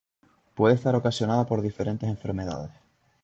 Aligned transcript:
Puede 0.55 0.73
estar 0.73 0.95
ocasionada 0.95 1.45
por 1.45 1.61
diferentes 1.61 2.09
enfermedades. 2.09 2.71